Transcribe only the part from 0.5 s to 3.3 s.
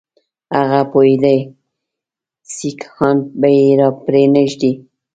هغه پوهېدی سیکهان